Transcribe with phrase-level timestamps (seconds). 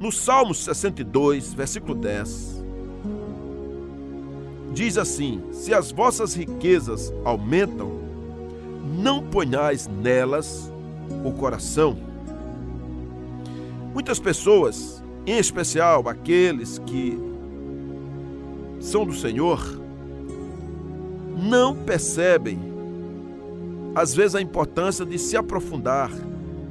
[0.00, 2.64] No Salmo 62, versículo 10,
[4.72, 8.00] diz assim: Se as vossas riquezas aumentam,
[8.96, 10.72] não ponhais nelas
[11.22, 11.98] o coração.
[13.92, 17.20] Muitas pessoas, em especial aqueles que
[18.80, 19.60] são do Senhor,
[21.36, 22.58] não percebem,
[23.94, 26.10] às vezes, a importância de se aprofundar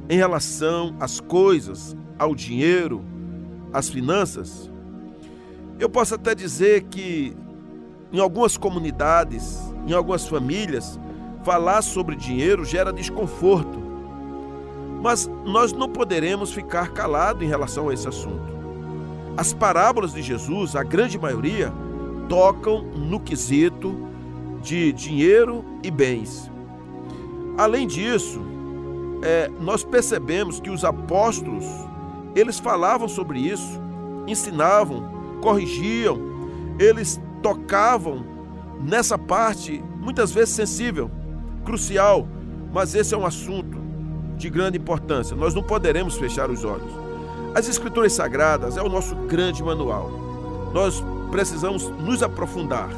[0.08, 3.04] em relação às coisas, ao dinheiro,
[3.72, 4.70] às finanças.
[5.78, 7.36] Eu posso até dizer que
[8.12, 10.98] em algumas comunidades, em algumas famílias,
[11.44, 13.78] falar sobre dinheiro gera desconforto.
[15.02, 18.50] Mas nós não poderemos ficar calados em relação a esse assunto.
[19.36, 21.72] As parábolas de Jesus, a grande maioria,
[22.28, 24.08] tocam no quesito
[24.62, 26.50] de dinheiro e bens.
[27.56, 28.40] Além disso,
[29.22, 31.64] é, nós percebemos que os apóstolos
[32.34, 33.80] eles falavam sobre isso,
[34.26, 36.18] ensinavam, corrigiam,
[36.78, 38.24] eles tocavam
[38.80, 41.10] nessa parte muitas vezes sensível,
[41.64, 42.26] crucial,
[42.72, 43.78] mas esse é um assunto
[44.36, 45.36] de grande importância.
[45.36, 46.92] Nós não poderemos fechar os olhos.
[47.54, 50.10] As Escrituras Sagradas é o nosso grande manual.
[50.72, 52.88] Nós precisamos nos aprofundar.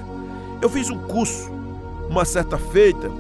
[0.61, 1.51] Eu fiz um curso
[2.09, 3.11] uma certa feita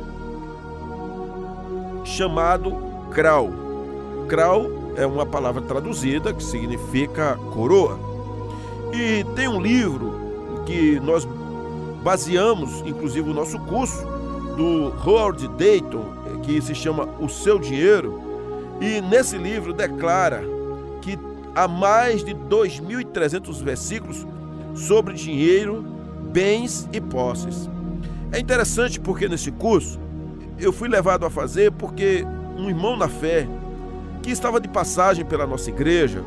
[2.04, 2.76] chamado
[3.10, 3.50] Krau.
[4.28, 7.98] Krau é uma palavra traduzida que significa coroa.
[8.92, 11.26] E tem um livro que nós
[12.02, 14.04] baseamos, inclusive, o nosso curso,
[14.56, 16.04] do Howard Dayton,
[16.42, 18.20] que se chama O Seu Dinheiro.
[18.80, 20.42] E nesse livro declara
[21.00, 21.18] que
[21.54, 24.26] há mais de 2.300 versículos
[24.74, 25.84] sobre dinheiro,
[26.32, 27.70] bens e posses.
[28.32, 30.00] É interessante porque nesse curso
[30.58, 32.24] eu fui levado a fazer porque
[32.56, 33.46] um irmão na fé
[34.22, 36.22] que estava de passagem pela nossa igreja,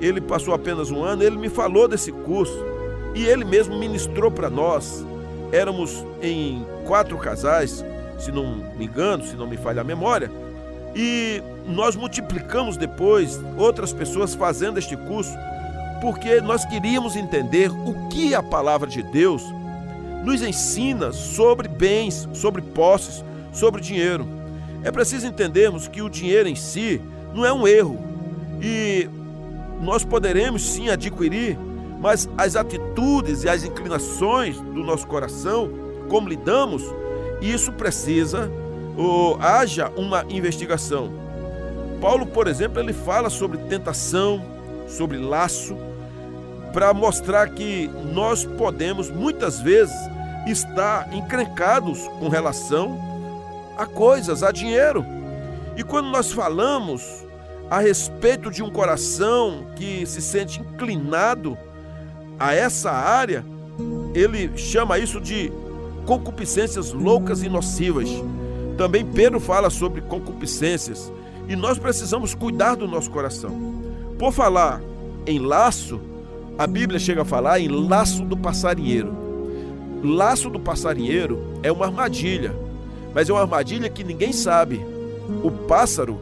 [0.00, 2.64] ele passou apenas um ano, ele me falou desse curso
[3.14, 5.04] e ele mesmo ministrou para nós.
[5.52, 7.84] Éramos em quatro casais,
[8.18, 10.30] se não me engano, se não me falha a memória,
[10.94, 15.32] e nós multiplicamos depois outras pessoas fazendo este curso,
[16.00, 19.42] porque nós queríamos entender o que a palavra de Deus
[20.24, 24.26] nos ensina sobre bens, sobre posses, sobre dinheiro.
[24.82, 27.00] É preciso entendermos que o dinheiro em si
[27.36, 27.98] não é um erro
[28.60, 29.08] e
[29.80, 31.58] nós poderemos sim adquirir,
[32.00, 35.70] mas as atitudes e as inclinações do nosso coração,
[36.08, 36.82] como lidamos,
[37.40, 38.50] isso precisa
[38.96, 41.12] ou haja uma investigação.
[42.00, 44.42] Paulo, por exemplo, ele fala sobre tentação,
[44.88, 45.76] sobre laço,
[46.72, 49.96] para mostrar que nós podemos muitas vezes
[50.46, 52.98] está encrencados com relação
[53.76, 55.04] a coisas, a dinheiro.
[55.76, 57.25] E quando nós falamos
[57.70, 61.58] a respeito de um coração que se sente inclinado
[62.38, 63.44] a essa área,
[64.14, 65.52] ele chama isso de
[66.04, 68.08] concupiscências loucas e nocivas.
[68.78, 71.12] Também Pedro fala sobre concupiscências
[71.48, 73.50] e nós precisamos cuidar do nosso coração.
[74.18, 74.80] Por falar
[75.26, 76.00] em laço,
[76.58, 79.14] a Bíblia chega a falar em laço do passarinheiro.
[80.02, 82.54] Laço do passarinheiro é uma armadilha,
[83.14, 84.84] mas é uma armadilha que ninguém sabe.
[85.42, 86.20] O pássaro,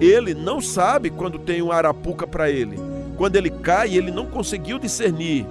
[0.00, 2.78] ele não sabe quando tem uma arapuca para ele.
[3.16, 5.46] Quando ele cai, ele não conseguiu discernir.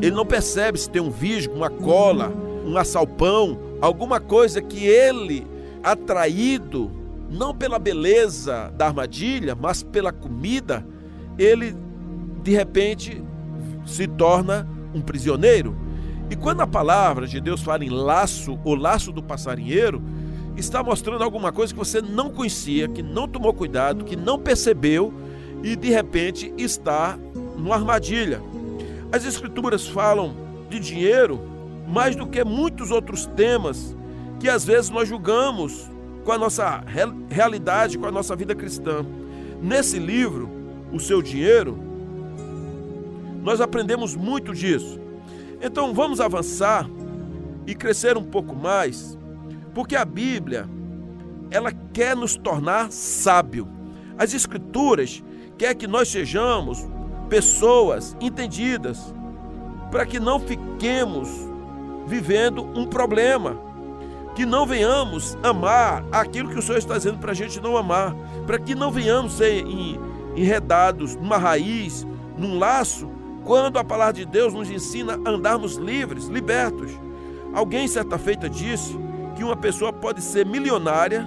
[0.00, 2.32] Ele não percebe se tem um visgo, uma cola,
[2.64, 5.46] um assalpão, alguma coisa que ele,
[5.82, 6.90] atraído
[7.30, 10.84] não pela beleza da armadilha, mas pela comida,
[11.38, 11.76] ele
[12.42, 13.22] de repente
[13.86, 15.76] se torna um prisioneiro.
[16.28, 20.02] E quando a palavra de Deus fala em laço, o laço do passarinheiro,
[20.60, 25.12] está mostrando alguma coisa que você não conhecia, que não tomou cuidado, que não percebeu
[25.62, 27.18] e de repente está
[27.56, 28.40] numa armadilha.
[29.12, 30.34] As escrituras falam
[30.68, 31.40] de dinheiro
[31.88, 33.96] mais do que muitos outros temas
[34.38, 35.90] que às vezes nós julgamos
[36.24, 36.84] com a nossa
[37.28, 39.04] realidade, com a nossa vida cristã.
[39.60, 40.48] Nesse livro,
[40.92, 41.76] O Seu Dinheiro,
[43.42, 44.98] nós aprendemos muito disso.
[45.60, 46.88] Então vamos avançar
[47.66, 49.18] e crescer um pouco mais,
[49.74, 50.68] porque a Bíblia,
[51.50, 53.68] ela quer nos tornar sábio.
[54.18, 55.22] As escrituras
[55.58, 56.86] quer que nós sejamos
[57.28, 59.14] pessoas entendidas,
[59.90, 61.28] para que não fiquemos
[62.06, 63.56] vivendo um problema,
[64.34, 68.14] que não venhamos amar aquilo que o Senhor está dizendo para a gente não amar,
[68.46, 69.64] para que não venhamos ser
[70.36, 72.06] enredados numa raiz,
[72.36, 73.08] num laço
[73.44, 76.90] quando a palavra de Deus nos ensina a andarmos livres, libertos.
[77.52, 78.96] Alguém certa feita disse
[79.40, 81.26] que uma pessoa pode ser milionária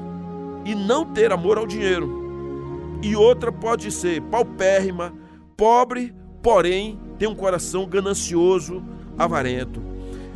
[0.63, 2.99] e não ter amor ao dinheiro.
[3.01, 5.11] E outra pode ser paupérrima,
[5.57, 8.83] pobre, porém, tem um coração ganancioso,
[9.17, 9.81] avarento.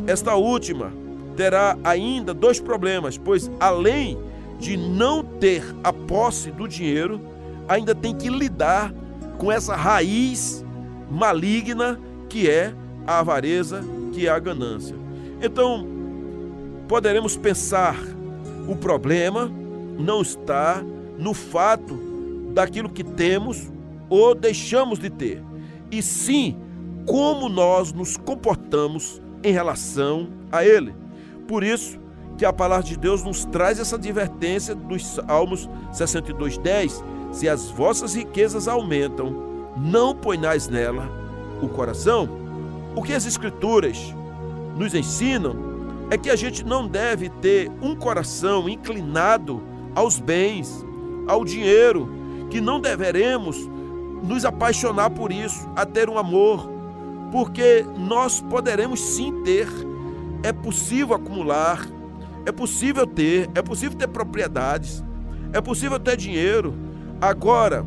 [0.08, 0.92] Esta última
[1.36, 4.18] terá ainda dois problemas, pois além
[4.58, 7.22] de não ter a posse do dinheiro,
[7.68, 8.92] ainda tem que lidar
[9.38, 10.66] com essa raiz
[11.12, 12.74] maligna que é
[13.06, 14.96] a avareza, que é a ganância.
[15.40, 15.97] Então,
[16.88, 17.96] poderemos pensar,
[18.68, 19.52] o problema
[19.98, 20.84] não está
[21.18, 22.00] no fato
[22.54, 23.72] daquilo que temos
[24.10, 25.44] ou deixamos de ter,
[25.92, 26.58] e sim
[27.06, 30.94] como nós nos comportamos em relação a ele.
[31.48, 32.00] Por isso
[32.38, 38.14] que a palavra de Deus nos traz essa advertência dos Salmos 62:10, se as vossas
[38.14, 39.36] riquezas aumentam,
[39.78, 41.10] não ponhais nela
[41.62, 42.30] o coração.
[42.96, 44.14] O que as escrituras
[44.76, 45.77] nos ensinam
[46.10, 49.62] é que a gente não deve ter um coração inclinado
[49.94, 50.86] aos bens,
[51.28, 52.10] ao dinheiro,
[52.50, 53.58] que não deveremos
[54.24, 56.70] nos apaixonar por isso, a ter um amor,
[57.32, 59.68] porque nós poderemos sim ter,
[60.44, 61.86] é possível acumular,
[62.46, 65.04] é possível ter, é possível ter propriedades,
[65.52, 66.74] é possível ter dinheiro.
[67.20, 67.86] Agora,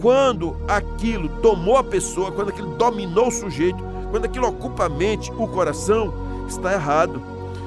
[0.00, 5.32] quando aquilo tomou a pessoa, quando aquilo dominou o sujeito, quando aquilo ocupa a mente,
[5.32, 6.12] o coração,
[6.48, 7.20] está errado.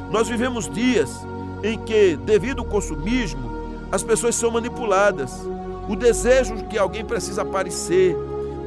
[0.10, 1.10] Nós vivemos dias
[1.64, 3.50] em que, devido ao consumismo,
[3.92, 5.32] as pessoas são manipuladas.
[5.88, 8.16] O desejo que alguém precisa aparecer,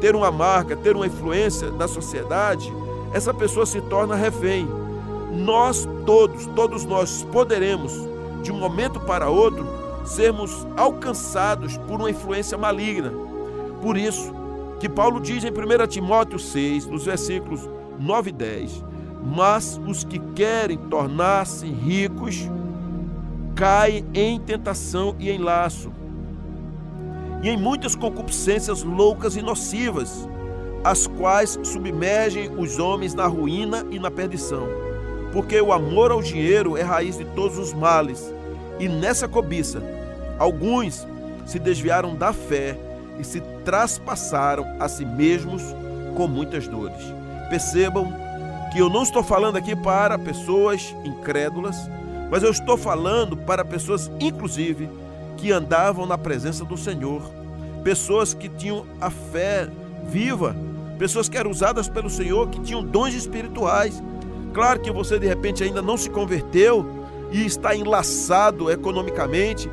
[0.00, 2.73] ter uma marca, ter uma influência na sociedade,
[3.12, 4.69] essa pessoa se torna refém.
[5.33, 7.93] Nós todos, todos nós poderemos,
[8.43, 9.67] de um momento para outro,
[10.05, 13.12] sermos alcançados por uma influência maligna.
[13.81, 14.33] Por isso
[14.79, 17.69] que Paulo diz em 1 Timóteo 6, nos versículos
[17.99, 18.85] 9 e 10:
[19.25, 22.49] Mas os que querem tornar-se ricos
[23.55, 25.93] caem em tentação e em laço
[27.43, 30.29] e em muitas concupiscências loucas e nocivas,
[30.85, 34.67] as quais submergem os homens na ruína e na perdição.
[35.33, 38.33] Porque o amor ao dinheiro é raiz de todos os males,
[38.79, 39.83] e nessa cobiça,
[40.39, 41.07] alguns
[41.45, 42.79] se desviaram da fé
[43.19, 45.63] e se traspassaram a si mesmos
[46.17, 47.03] com muitas dores.
[47.51, 48.13] Percebam
[48.73, 51.77] que eu não estou falando aqui para pessoas incrédulas,
[52.31, 54.89] mas eu estou falando para pessoas, inclusive,
[55.37, 57.21] que andavam na presença do Senhor,
[57.85, 59.69] pessoas que tinham a fé
[60.09, 60.57] viva,
[60.99, 64.03] pessoas que eram usadas pelo Senhor, que tinham dons espirituais.
[64.55, 66.87] Claro que você de repente ainda não se converteu
[67.31, 69.71] e está enlaçado economicamente,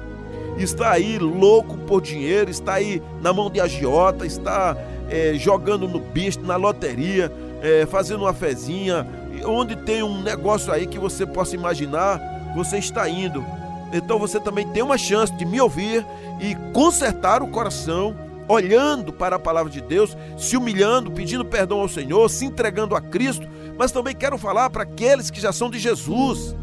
[0.58, 4.76] está aí louco por dinheiro, está aí na mão de agiota, está
[5.10, 9.08] é, jogando no bicho, na loteria, é, fazendo uma fezinha,
[9.46, 12.20] onde tem um negócio aí que você possa imaginar,
[12.56, 13.44] você está indo
[13.92, 16.06] então você também tem uma chance de me ouvir
[16.40, 18.16] e consertar o coração,
[18.48, 23.02] olhando para a palavra de Deus, se humilhando, pedindo perdão ao Senhor, se entregando a
[23.02, 23.48] Cristo.
[23.78, 26.56] Mas também quero falar para aqueles que já são de Jesus,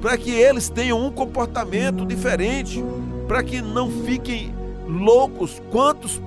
[0.00, 2.82] para que eles tenham um comportamento diferente,
[3.28, 4.54] para que não fiquem
[4.86, 5.60] loucos.
[5.70, 6.20] Quantos,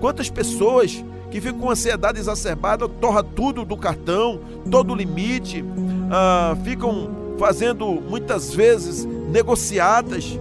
[0.00, 4.40] quantas pessoas que ficam com ansiedade exacerbada, torra tudo do cartão,
[4.70, 5.64] todo o limite,
[6.10, 10.38] ah, ficam fazendo muitas vezes negociadas,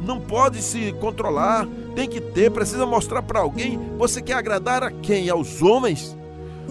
[0.00, 3.78] não pode se controlar, tem que ter, precisa mostrar para alguém.
[3.98, 5.28] Você quer agradar a quem?
[5.28, 6.16] Aos homens?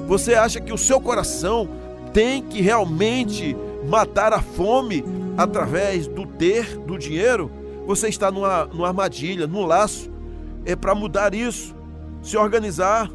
[0.07, 1.69] Você acha que o seu coração
[2.11, 3.55] tem que realmente
[3.87, 5.05] matar a fome
[5.37, 7.51] através do ter, do dinheiro?
[7.85, 10.09] Você está numa, numa armadilha, num laço.
[10.65, 11.75] É para mudar isso,
[12.21, 13.09] se organizar.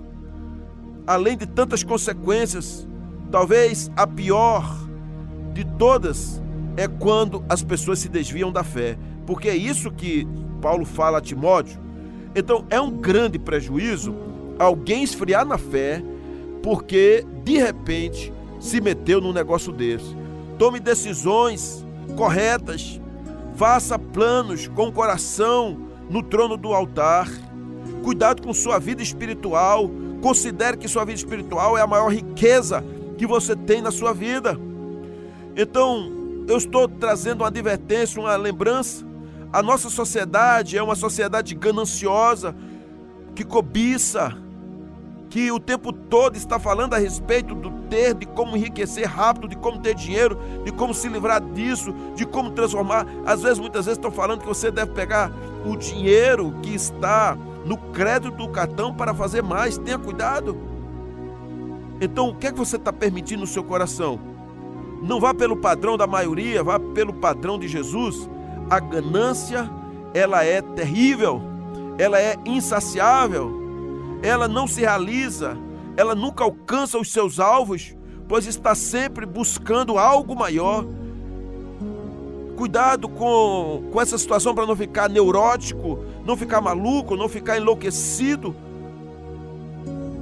[1.06, 2.86] Além de tantas consequências,
[3.30, 4.86] talvez a pior
[5.52, 6.42] de todas
[6.76, 10.26] é quando as pessoas se desviam da fé, porque é isso que
[10.60, 11.78] Paulo fala a Timóteo.
[12.34, 14.14] Então é um grande prejuízo
[14.58, 16.02] alguém esfriar na fé
[16.62, 20.16] porque de repente se meteu num negócio desse.
[20.58, 21.84] Tome decisões
[22.16, 23.00] corretas,
[23.54, 27.28] faça planos com o coração no trono do altar.
[28.02, 29.90] Cuidado com sua vida espiritual.
[30.24, 32.82] Considere que sua vida espiritual é a maior riqueza
[33.18, 34.58] que você tem na sua vida.
[35.54, 36.10] Então,
[36.48, 39.04] eu estou trazendo uma advertência, uma lembrança.
[39.52, 42.56] A nossa sociedade é uma sociedade gananciosa,
[43.34, 44.34] que cobiça,
[45.28, 49.56] que o tempo todo está falando a respeito do ter, de como enriquecer rápido, de
[49.56, 53.06] como ter dinheiro, de como se livrar disso, de como transformar.
[53.26, 55.30] Às vezes, muitas vezes estão falando que você deve pegar
[55.66, 59.78] o dinheiro que está no crédito do cartão para fazer mais.
[59.78, 60.56] Tenha cuidado.
[62.00, 64.18] Então, o que é que você está permitindo no seu coração?
[65.02, 68.28] Não vá pelo padrão da maioria, vá pelo padrão de Jesus.
[68.68, 69.70] A ganância,
[70.12, 71.40] ela é terrível,
[71.98, 75.56] ela é insaciável, ela não se realiza,
[75.96, 77.94] ela nunca alcança os seus alvos,
[78.28, 80.84] pois está sempre buscando algo maior.
[82.56, 88.54] Cuidado com, com essa situação para não ficar neurótico, não ficar maluco, não ficar enlouquecido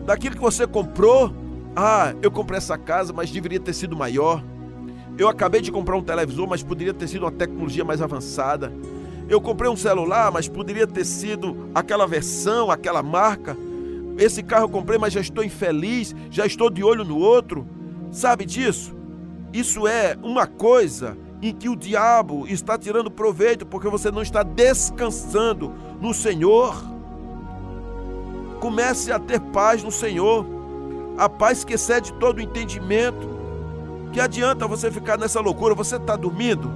[0.06, 1.32] daquilo que você comprou.
[1.76, 4.42] Ah, eu comprei essa casa, mas deveria ter sido maior.
[5.18, 8.72] Eu acabei de comprar um televisor, mas poderia ter sido uma tecnologia mais avançada.
[9.28, 13.56] Eu comprei um celular, mas poderia ter sido aquela versão, aquela marca.
[14.18, 17.66] Esse carro eu comprei, mas já estou infeliz, já estou de olho no outro.
[18.10, 18.94] Sabe disso?
[19.52, 24.44] Isso é uma coisa em que o diabo está tirando proveito porque você não está
[24.44, 26.80] descansando no Senhor.
[28.60, 30.46] Comece a ter paz no Senhor,
[31.18, 33.28] a paz que excede todo o entendimento.
[34.12, 35.74] Que adianta você ficar nessa loucura?
[35.74, 36.70] Você está dormindo?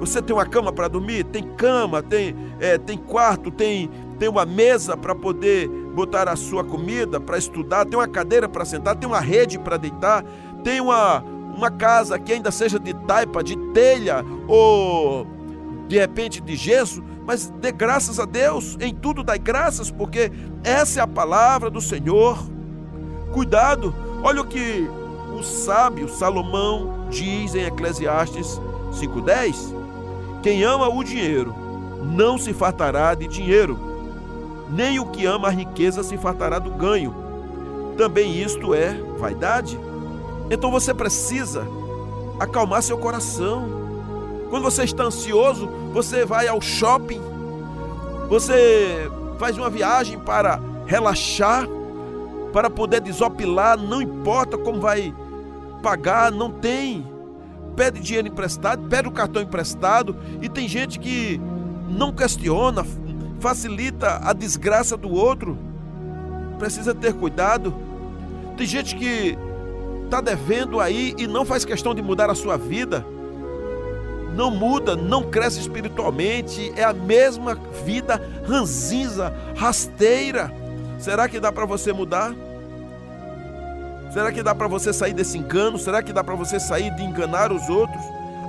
[0.00, 1.24] Você tem uma cama para dormir?
[1.24, 6.64] Tem cama, tem, é, tem quarto, tem, tem uma mesa para poder botar a sua
[6.64, 10.24] comida, para estudar, tem uma cadeira para sentar, tem uma rede para deitar,
[10.62, 11.24] tem uma,
[11.58, 15.26] uma casa que ainda seja de taipa, de telha ou
[15.88, 20.30] de repente de gesso, mas dê graças a Deus, em tudo dai graças, porque
[20.62, 22.38] essa é a palavra do Senhor.
[23.32, 24.88] Cuidado, olha o que
[25.36, 28.60] o sábio Salomão diz em Eclesiastes
[28.92, 29.74] 5:10:
[30.42, 31.54] Quem ama o dinheiro
[32.04, 33.78] não se fartará de dinheiro,
[34.70, 37.14] nem o que ama a riqueza se fartará do ganho.
[37.96, 39.87] Também isto é vaidade.
[40.50, 41.66] Então você precisa
[42.38, 43.68] acalmar seu coração.
[44.48, 47.20] Quando você está ansioso, você vai ao shopping,
[48.28, 51.66] você faz uma viagem para relaxar,
[52.52, 55.14] para poder desopilar, não importa como vai
[55.82, 57.06] pagar, não tem.
[57.76, 61.40] Pede dinheiro emprestado, pede o cartão emprestado e tem gente que
[61.88, 62.84] não questiona,
[63.38, 65.56] facilita a desgraça do outro.
[66.58, 67.72] Precisa ter cuidado.
[68.56, 69.38] Tem gente que
[70.08, 73.04] está devendo aí e não faz questão de mudar a sua vida.
[74.34, 80.50] Não muda, não cresce espiritualmente, é a mesma vida ranzinza, rasteira.
[80.98, 82.34] Será que dá para você mudar?
[84.12, 85.78] Será que dá para você sair desse engano?
[85.78, 88.02] Será que dá para você sair de enganar os outros?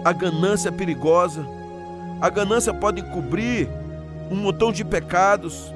[0.05, 1.45] A ganância é perigosa.
[2.21, 3.69] A ganância pode cobrir
[4.31, 5.73] um montão de pecados.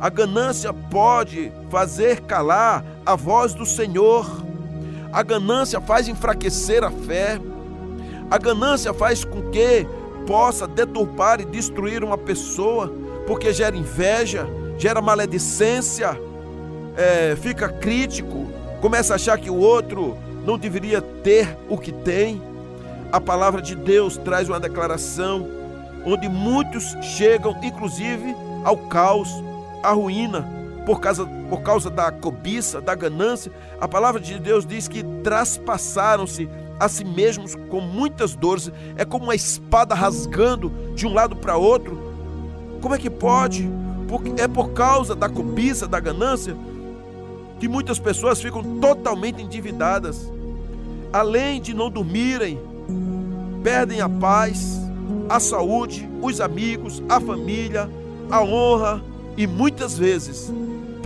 [0.00, 4.46] A ganância pode fazer calar a voz do Senhor.
[5.16, 7.40] A ganância faz enfraquecer a fé.
[8.30, 9.86] A ganância faz com que
[10.26, 12.92] possa deturpar e destruir uma pessoa,
[13.26, 14.46] porque gera inveja,
[14.76, 16.20] gera maledicência,
[16.98, 18.46] é, fica crítico,
[18.82, 22.42] começa a achar que o outro não deveria ter o que tem.
[23.10, 25.48] A palavra de Deus traz uma declaração
[26.04, 29.30] onde muitos chegam, inclusive, ao caos,
[29.82, 30.46] à ruína,
[30.84, 33.52] por causa, por causa da cobiça, da ganância.
[33.80, 36.48] A palavra de Deus diz que traspassaram-se
[36.78, 38.70] a si mesmos com muitas dores.
[38.96, 41.98] É como uma espada rasgando de um lado para outro.
[42.80, 43.68] Como é que pode?
[44.38, 46.56] É por causa da cobiça, da ganância,
[47.58, 50.30] que muitas pessoas ficam totalmente endividadas.
[51.12, 52.60] Além de não dormirem,
[53.62, 54.78] perdem a paz,
[55.28, 57.88] a saúde, os amigos, a família,
[58.30, 59.02] a honra
[59.36, 60.52] e muitas vezes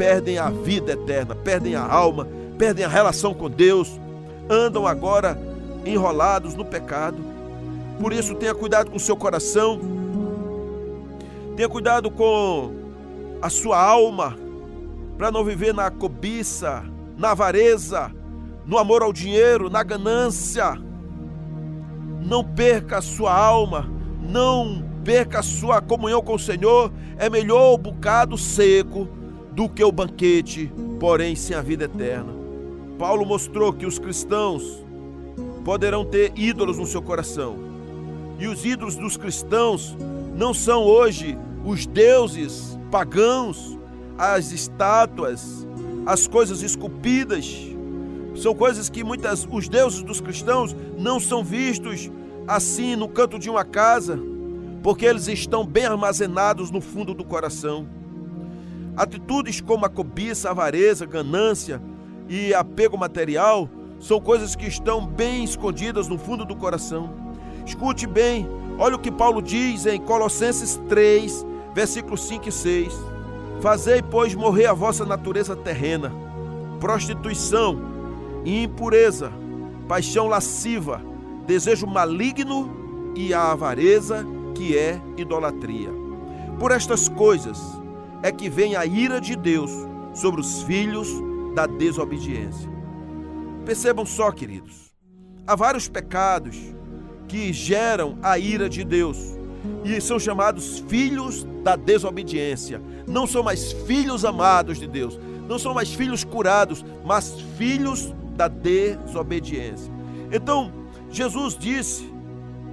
[0.01, 2.27] perdem a vida eterna, perdem a alma,
[2.57, 4.01] perdem a relação com Deus,
[4.49, 5.39] andam agora
[5.85, 7.19] enrolados no pecado.
[8.01, 9.79] Por isso, tenha cuidado com o seu coração,
[11.55, 12.73] tenha cuidado com
[13.43, 14.39] a sua alma,
[15.19, 16.83] para não viver na cobiça,
[17.19, 18.11] na avareza,
[18.65, 20.81] no amor ao dinheiro, na ganância.
[22.23, 23.87] Não perca a sua alma,
[24.19, 26.91] não perca a sua comunhão com o Senhor.
[27.19, 29.20] É melhor o bocado seco
[29.53, 32.33] do que o banquete, porém sem a vida eterna.
[32.99, 34.85] Paulo mostrou que os cristãos
[35.65, 37.57] poderão ter ídolos no seu coração.
[38.39, 39.97] E os ídolos dos cristãos
[40.35, 43.79] não são hoje os deuses pagãos,
[44.17, 45.67] as estátuas,
[46.07, 47.71] as coisas esculpidas.
[48.35, 52.11] São coisas que muitas os deuses dos cristãos não são vistos
[52.47, 54.19] assim no canto de uma casa,
[54.83, 57.87] porque eles estão bem armazenados no fundo do coração.
[58.97, 61.81] Atitudes como a cobiça, a avareza, ganância
[62.29, 63.69] e apego material
[63.99, 67.13] são coisas que estão bem escondidas no fundo do coração.
[67.67, 72.99] Escute bem, olha o que Paulo diz em Colossenses 3, versículos 5 e 6.
[73.61, 76.11] Fazei, pois, morrer a vossa natureza terrena,
[76.81, 77.79] prostituição,
[78.45, 79.31] impureza,
[79.87, 81.03] paixão lasciva,
[81.47, 85.91] desejo maligno e a avareza, que é idolatria.
[86.59, 87.80] Por estas coisas
[88.23, 89.71] é que vem a ira de Deus
[90.15, 91.09] sobre os filhos
[91.55, 92.69] da desobediência.
[93.65, 94.93] Percebam só, queridos,
[95.47, 96.57] há vários pecados
[97.29, 99.19] que geram a ira de Deus
[99.85, 102.81] e são chamados filhos da desobediência.
[103.07, 108.49] Não são mais filhos amados de Deus, não são mais filhos curados, mas filhos da
[108.49, 109.93] desobediência.
[110.33, 110.73] Então,
[111.11, 112.11] Jesus disse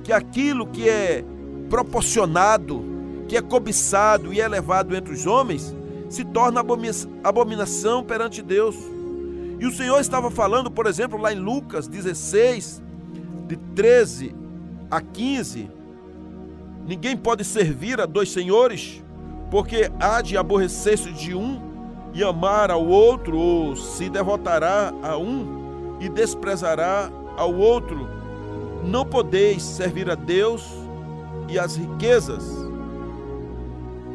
[0.04, 1.24] que aquilo que é
[1.70, 2.97] proporcionado,
[3.28, 5.76] que é cobiçado e elevado entre os homens,
[6.10, 6.64] se torna
[7.24, 8.76] abominação perante Deus.
[9.60, 12.82] E o Senhor estava falando, por exemplo, lá em Lucas 16,
[13.48, 14.36] de 13
[14.90, 15.70] a 15:
[16.88, 19.04] Ninguém pode servir a dois senhores,
[19.52, 21.62] porque há de aborrecer-se de um
[22.14, 28.08] e amar ao outro, ou se devotará a um e desprezará ao outro.
[28.84, 30.66] Não podeis servir a Deus
[31.50, 32.67] e as riquezas.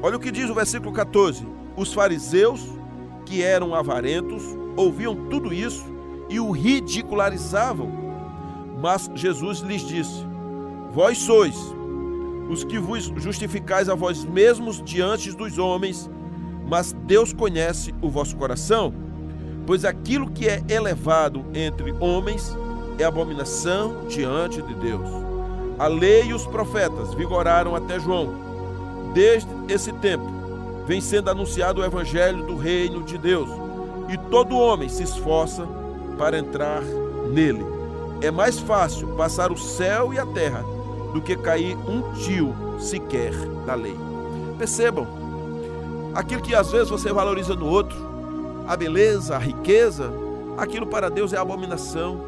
[0.02, 2.60] Olha o que diz o versículo 14: Os fariseus,
[3.24, 4.42] que eram avarentos,
[4.76, 5.84] ouviam tudo isso
[6.28, 7.88] e o ridicularizavam.
[8.80, 10.26] Mas Jesus lhes disse:
[10.92, 11.56] Vós sois
[12.50, 16.10] os que vos justificais a vós mesmos diante dos homens,
[16.68, 18.92] mas Deus conhece o vosso coração,
[19.64, 22.56] pois aquilo que é elevado entre homens
[22.98, 25.08] é abominação diante de Deus.
[25.78, 28.51] A lei e os profetas vigoraram até João.
[29.12, 30.24] Desde esse tempo
[30.86, 33.48] vem sendo anunciado o evangelho do reino de Deus,
[34.08, 35.66] e todo homem se esforça
[36.18, 36.82] para entrar
[37.32, 37.64] nele.
[38.20, 40.64] É mais fácil passar o céu e a terra
[41.12, 43.32] do que cair um tio sequer
[43.66, 43.96] da lei.
[44.58, 45.06] Percebam,
[46.14, 47.96] aquilo que às vezes você valoriza no outro,
[48.66, 50.12] a beleza, a riqueza,
[50.56, 52.20] aquilo para Deus é abominação.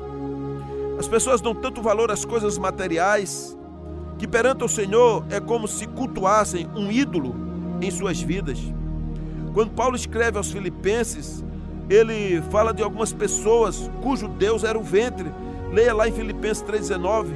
[0.98, 3.56] As pessoas dão tanto valor às coisas materiais
[4.25, 7.37] que perante o Senhor é como se cultuassem um ídolo
[7.83, 8.59] em suas vidas.
[9.52, 11.45] Quando Paulo escreve aos Filipenses,
[11.90, 15.31] ele fala de algumas pessoas cujo Deus era o ventre.
[15.71, 17.26] Leia lá em Filipenses 3,19.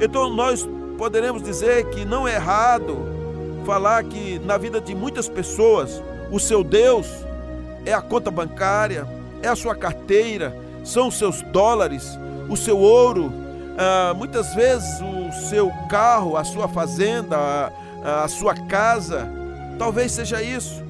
[0.00, 2.98] Então nós poderemos dizer que não é errado
[3.64, 7.06] falar que na vida de muitas pessoas o seu Deus
[7.86, 9.06] é a conta bancária,
[9.40, 13.41] é a sua carteira, são os seus dólares, o seu ouro,
[13.78, 17.36] ah, muitas vezes o seu carro, a sua fazenda,
[18.04, 19.28] a, a sua casa,
[19.78, 20.82] talvez seja isso.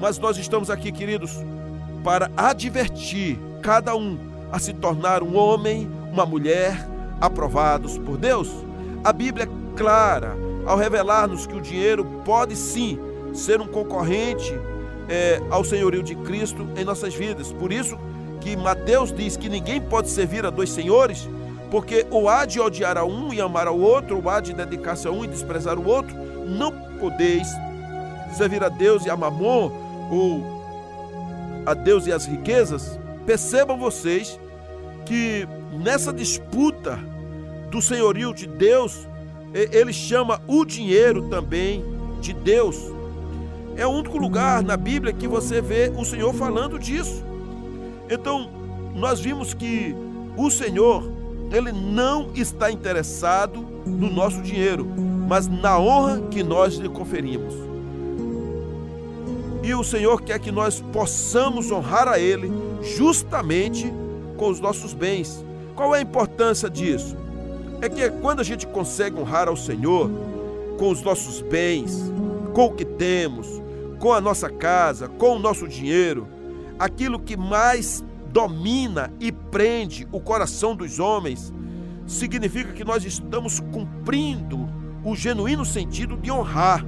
[0.00, 1.32] Mas nós estamos aqui, queridos,
[2.04, 4.18] para advertir cada um
[4.52, 6.86] a se tornar um homem, uma mulher
[7.20, 8.48] aprovados por Deus.
[9.02, 12.98] A Bíblia é clara ao revelar-nos que o dinheiro pode sim
[13.32, 14.52] ser um concorrente
[15.08, 17.52] é, ao senhorio de Cristo em nossas vidas.
[17.52, 17.98] Por isso
[18.40, 21.28] que Mateus diz que ninguém pode servir a dois senhores,
[21.70, 25.06] porque ou há de odiar a um e amar ao outro, ou há de dedicar-se
[25.06, 26.14] a um e desprezar o outro.
[26.46, 27.48] Não podeis
[28.36, 29.70] servir a Deus e a Mamon,
[30.10, 30.56] ou
[31.64, 34.38] a Deus e as riquezas, percebam vocês
[35.04, 36.98] que nessa disputa
[37.70, 39.06] do senhorio de Deus,
[39.52, 41.84] ele chama o dinheiro também
[42.20, 42.76] de Deus.
[43.76, 47.24] É o único lugar na Bíblia que você vê o Senhor falando disso.
[48.08, 48.48] Então,
[48.94, 49.94] nós vimos que
[50.36, 51.10] o Senhor,
[51.50, 54.86] ele não está interessado no nosso dinheiro,
[55.28, 57.54] mas na honra que nós lhe conferimos.
[59.62, 63.92] E o Senhor quer que nós possamos honrar a Ele justamente
[64.36, 65.44] com os nossos bens.
[65.74, 67.16] Qual é a importância disso?
[67.80, 70.08] É que quando a gente consegue honrar ao Senhor
[70.78, 72.00] com os nossos bens,
[72.54, 73.60] com o que temos,
[73.98, 76.28] com a nossa casa, com o nosso dinheiro,
[76.78, 78.04] aquilo que mais
[78.36, 81.50] domina e prende o coração dos homens,
[82.06, 84.68] significa que nós estamos cumprindo
[85.02, 86.84] o genuíno sentido de honrar.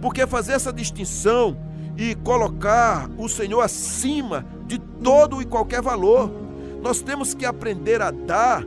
[0.00, 1.58] Porque fazer essa distinção
[1.94, 6.32] e colocar o Senhor acima de todo e qualquer valor.
[6.82, 8.64] Nós temos que aprender a dar,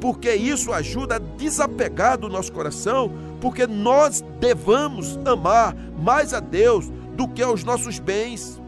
[0.00, 6.92] porque isso ajuda a desapegar do nosso coração, porque nós devamos amar mais a Deus
[7.16, 8.62] do que aos nossos bens.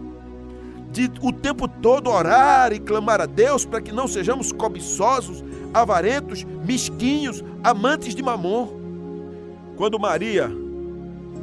[0.96, 6.42] De o tempo todo orar e clamar a Deus para que não sejamos cobiçosos, avarentos,
[6.42, 8.68] mesquinhos, amantes de mamon.
[9.76, 10.50] Quando Maria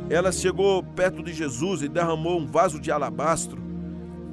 [0.10, 3.62] ela chegou perto de Jesus e derramou um vaso de alabastro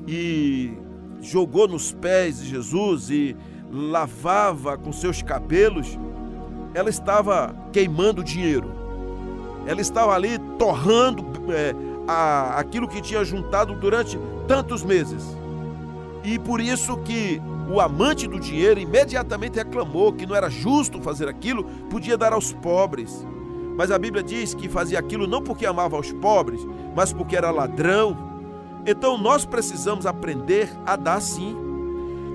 [0.09, 0.73] e
[1.21, 3.37] jogou nos pés de Jesus e
[3.71, 5.99] lavava com seus cabelos,
[6.73, 8.73] ela estava queimando dinheiro.
[9.67, 11.75] Ela estava ali torrando é,
[12.09, 14.19] a, aquilo que tinha juntado durante
[14.51, 15.23] tantos meses.
[16.25, 17.41] E por isso que
[17.73, 22.53] o amante do dinheiro imediatamente reclamou que não era justo fazer aquilo, podia dar aos
[22.53, 23.25] pobres.
[23.77, 26.61] Mas a Bíblia diz que fazia aquilo não porque amava aos pobres,
[26.97, 28.17] mas porque era ladrão.
[28.85, 31.57] Então nós precisamos aprender a dar sim.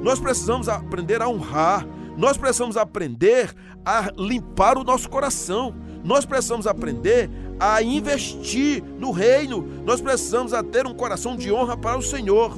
[0.01, 1.85] Nós precisamos aprender a honrar.
[2.15, 3.53] Nós precisamos aprender
[3.85, 5.75] a limpar o nosso coração.
[6.01, 9.65] Nós precisamos aprender a investir no reino.
[9.85, 12.57] Nós precisamos a ter um coração de honra para o Senhor.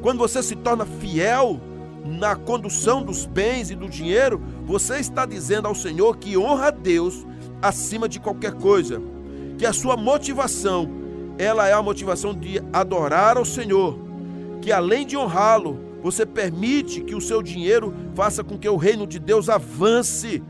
[0.00, 1.60] Quando você se torna fiel
[2.04, 6.70] na condução dos bens e do dinheiro, você está dizendo ao Senhor que honra a
[6.70, 7.26] Deus
[7.60, 9.02] acima de qualquer coisa.
[9.58, 10.88] Que a sua motivação,
[11.36, 13.98] ela é a motivação de adorar ao Senhor.
[14.60, 19.06] Que além de honrá-lo, você permite que o seu dinheiro faça com que o reino
[19.06, 20.42] de Deus avance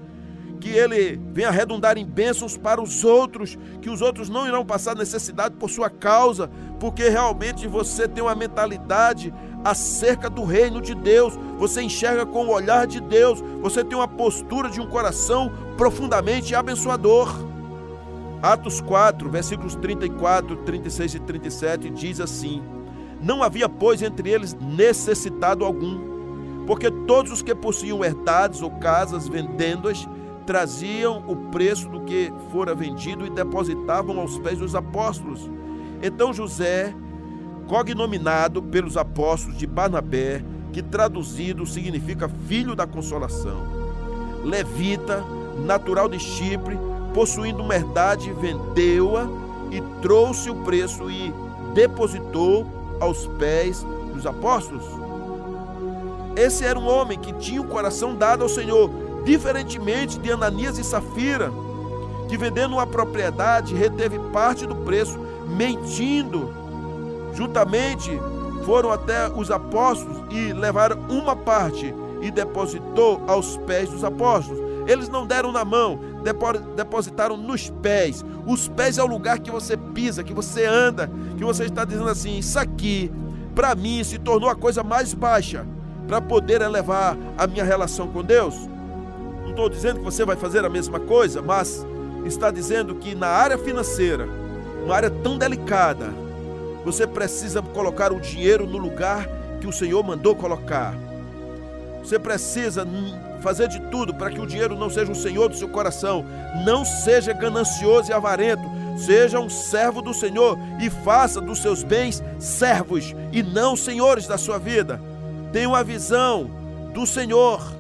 [0.59, 4.95] que ele venha redundar em bênçãos para os outros, que os outros não irão passar
[4.95, 9.33] necessidade por sua causa, porque realmente você tem uma mentalidade
[9.65, 14.09] acerca do reino de Deus, você enxerga com o olhar de Deus, você tem uma
[14.09, 17.35] postura de um coração profundamente abençoador.
[18.43, 22.63] Atos 4, versículos 34, 36 e 37 diz assim:
[23.21, 29.27] Não havia, pois, entre eles necessitado algum, porque todos os que possuíam herdades ou casas,
[29.27, 30.07] vendendo-as,
[30.49, 35.47] traziam o preço do que fora vendido e depositavam aos pés dos apóstolos.
[36.03, 36.95] Então José,
[37.67, 43.61] cognominado pelos apóstolos de Barnabé, que traduzido significa filho da consolação,
[44.43, 45.23] levita,
[45.67, 46.79] natural de Chipre,
[47.13, 49.29] possuindo uma herdade, vendeu-a
[49.71, 51.31] e trouxe o preço e
[51.75, 52.67] depositou
[52.99, 53.85] aos pés
[54.15, 54.87] dos apóstolos.
[56.35, 60.85] Esse era um homem que tinha o coração dado ao Senhor, diferentemente de Ananias e
[60.85, 61.53] Safira,
[62.31, 66.51] que vendendo uma propriedade reteve parte do preço, mentindo.
[67.35, 68.11] Juntamente
[68.65, 74.59] foram até os apóstolos e levaram uma parte e depositou aos pés dos apóstolos.
[74.87, 76.01] Eles não deram na mão,
[76.75, 78.25] depositaram nos pés.
[78.47, 82.09] Os pés é o lugar que você pisa, que você anda, que você está dizendo
[82.09, 83.13] assim: Isso aqui,
[83.55, 85.67] para mim, se tornou a coisa mais baixa
[86.07, 88.55] para poder elevar a minha relação com Deus
[89.51, 91.87] estou dizendo que você vai fazer a mesma coisa, mas
[92.25, 94.29] está dizendo que na área financeira,
[94.85, 96.11] uma área tão delicada,
[96.85, 99.29] você precisa colocar o dinheiro no lugar
[99.61, 100.95] que o Senhor mandou colocar.
[102.03, 102.87] Você precisa
[103.43, 106.25] fazer de tudo para que o dinheiro não seja o Senhor do seu coração.
[106.65, 108.63] Não seja ganancioso e avarento.
[108.97, 114.39] Seja um servo do Senhor e faça dos seus bens servos e não senhores da
[114.39, 115.01] sua vida.
[115.53, 116.51] Tenha uma visão
[116.93, 117.78] do Senhor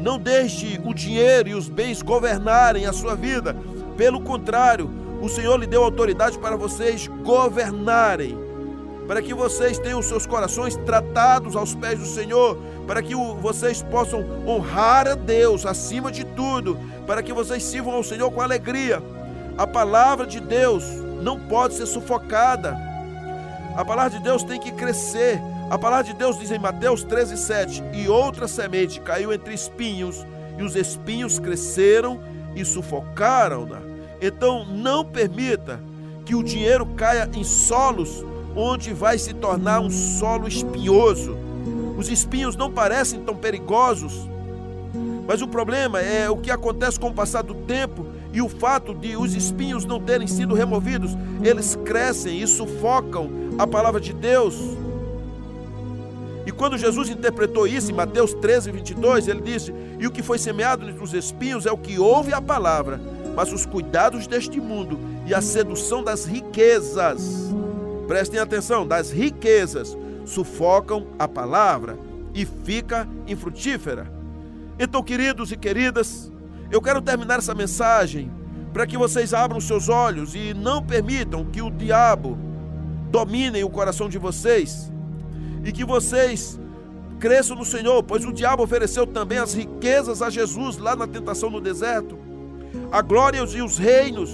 [0.00, 3.56] não deixe o dinheiro e os bens governarem a sua vida.
[3.96, 8.36] Pelo contrário, o Senhor lhe deu autoridade para vocês governarem,
[9.06, 14.24] para que vocês tenham seus corações tratados aos pés do Senhor, para que vocês possam
[14.46, 19.02] honrar a Deus acima de tudo, para que vocês sirvam ao Senhor com alegria.
[19.56, 20.84] A palavra de Deus
[21.22, 22.76] não pode ser sufocada.
[23.76, 25.40] A palavra de Deus tem que crescer.
[25.70, 30.26] A palavra de Deus diz em Mateus 13, 7: E outra semente caiu entre espinhos,
[30.58, 32.20] e os espinhos cresceram
[32.54, 33.80] e sufocaram-na.
[34.20, 35.80] Então não permita
[36.24, 38.24] que o dinheiro caia em solos
[38.56, 41.36] onde vai se tornar um solo espinhoso.
[41.96, 44.28] Os espinhos não parecem tão perigosos,
[45.26, 48.92] mas o problema é o que acontece com o passar do tempo e o fato
[48.92, 54.56] de os espinhos não terem sido removidos, eles crescem e sufocam a palavra de Deus.
[56.56, 60.88] Quando Jesus interpretou isso em Mateus 13, 22, ele disse: E o que foi semeado
[60.88, 63.00] entre os espinhos é o que ouve a palavra,
[63.34, 67.52] mas os cuidados deste mundo e a sedução das riquezas,
[68.06, 71.98] prestem atenção, das riquezas, sufocam a palavra
[72.32, 74.12] e fica infrutífera.
[74.78, 76.30] Então, queridos e queridas,
[76.70, 78.30] eu quero terminar essa mensagem
[78.72, 82.36] para que vocês abram seus olhos e não permitam que o diabo
[83.10, 84.92] domine o coração de vocês
[85.64, 86.60] e que vocês
[87.18, 91.48] cresçam no Senhor, pois o diabo ofereceu também as riquezas a Jesus lá na tentação
[91.48, 92.18] no deserto,
[92.92, 94.30] a glória e os reinos.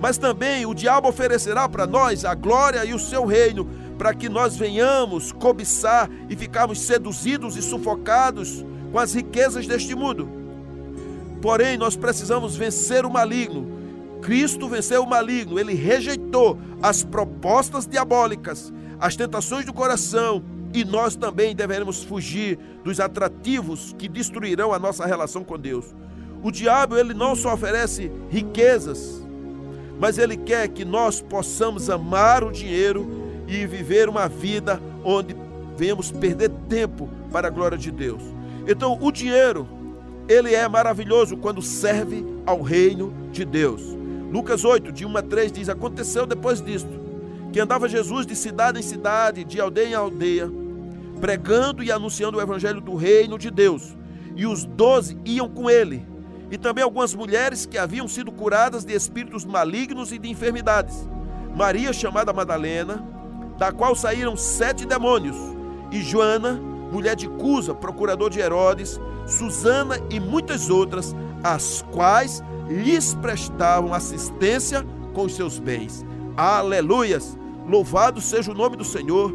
[0.00, 4.28] Mas também o diabo oferecerá para nós a glória e o seu reino, para que
[4.28, 10.28] nós venhamos cobiçar e ficarmos seduzidos e sufocados com as riquezas deste mundo.
[11.40, 13.74] Porém, nós precisamos vencer o maligno.
[14.20, 21.16] Cristo venceu o maligno, ele rejeitou as propostas diabólicas as tentações do coração, e nós
[21.16, 25.94] também deveremos fugir dos atrativos que destruirão a nossa relação com Deus.
[26.42, 29.22] O diabo, ele não só oferece riquezas,
[29.98, 33.08] mas ele quer que nós possamos amar o dinheiro
[33.48, 35.34] e viver uma vida onde
[35.76, 38.22] venhamos perder tempo para a glória de Deus.
[38.66, 39.66] Então, o dinheiro,
[40.28, 43.82] ele é maravilhoso quando serve ao reino de Deus.
[44.30, 47.05] Lucas 8, de 1 a 3 diz: Aconteceu depois disto
[47.56, 50.52] que andava Jesus de cidade em cidade, de aldeia em aldeia,
[51.18, 53.96] pregando e anunciando o evangelho do reino de Deus.
[54.36, 56.06] E os doze iam com ele,
[56.50, 61.08] e também algumas mulheres que haviam sido curadas de espíritos malignos e de enfermidades.
[61.56, 63.02] Maria, chamada Madalena,
[63.56, 65.38] da qual saíram sete demônios,
[65.90, 66.60] e Joana,
[66.92, 74.84] mulher de Cusa, procurador de Herodes, Susana e muitas outras, as quais lhes prestavam assistência
[75.14, 76.04] com os seus bens.
[76.36, 77.45] Aleluias!
[77.68, 79.32] Louvado seja o nome do Senhor.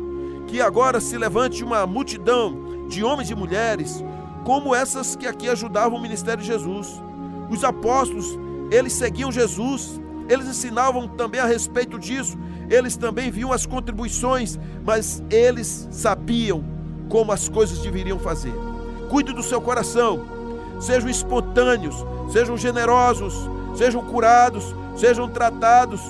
[0.47, 4.03] Que agora se levante uma multidão de homens e mulheres,
[4.43, 7.01] como essas que aqui ajudavam o ministério de Jesus.
[7.49, 8.37] Os apóstolos,
[8.69, 12.37] eles seguiam Jesus, eles ensinavam também a respeito disso,
[12.69, 16.63] eles também viam as contribuições, mas eles sabiam
[17.09, 18.53] como as coisas deveriam fazer.
[19.09, 20.25] Cuide do seu coração,
[20.79, 21.95] sejam espontâneos,
[22.31, 23.33] sejam generosos,
[23.75, 26.01] sejam curados, sejam tratados,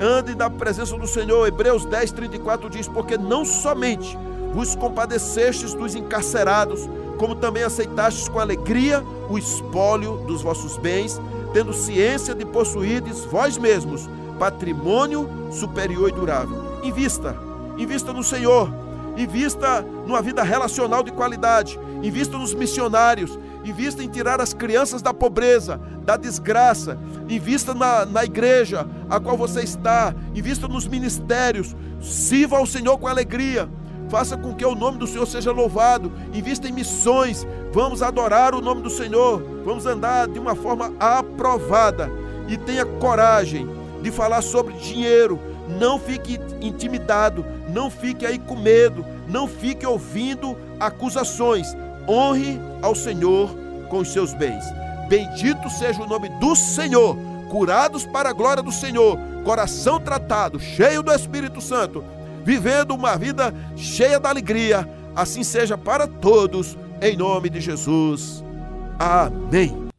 [0.00, 1.46] Ande na presença do Senhor.
[1.46, 4.16] Hebreus 10, 34 diz: Porque não somente
[4.54, 11.20] vos compadecestes dos encarcerados, como também aceitastes com alegria o espólio dos vossos bens,
[11.52, 14.08] tendo ciência de possuirdes vós mesmos
[14.38, 16.56] patrimônio superior e durável.
[16.82, 17.36] Invista,
[17.76, 18.70] invista no Senhor,
[19.20, 25.12] invista numa vida relacional de qualidade, invista nos missionários, invista em tirar as crianças da
[25.12, 32.56] pobreza, da desgraça, invista na, na igreja a qual você está, invista nos ministérios, sirva
[32.56, 33.68] ao Senhor com alegria,
[34.08, 38.60] faça com que o nome do Senhor seja louvado, invista em missões, vamos adorar o
[38.60, 42.10] nome do Senhor, vamos andar de uma forma aprovada
[42.48, 43.68] e tenha coragem
[44.02, 45.38] de falar sobre dinheiro,
[45.78, 51.76] não fique intimidado, não fique aí com medo, não fique ouvindo acusações.
[52.08, 53.50] Honre ao Senhor
[53.88, 54.64] com os seus bens.
[55.08, 57.16] Bendito seja o nome do Senhor,
[57.50, 62.04] curados para a glória do Senhor, coração tratado, cheio do Espírito Santo,
[62.44, 64.88] vivendo uma vida cheia da alegria.
[65.14, 68.44] Assim seja para todos, em nome de Jesus.
[68.98, 69.89] Amém.